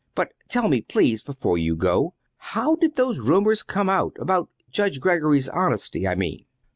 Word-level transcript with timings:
"But 0.15 0.33
tell 0.49 0.67
me, 0.67 0.81
please, 0.81 1.21
before 1.21 1.59
you 1.59 1.75
go, 1.75 2.15
how 2.37 2.73
did 2.75 2.95
those 2.95 3.19
rumors 3.19 3.61
come 3.61 3.87
out 3.87 4.15
about 4.19 4.49
Judge 4.71 4.99
Greggory's 4.99 5.47
honesty, 5.47 6.07
I 6.07 6.15
mean?" 6.15 6.39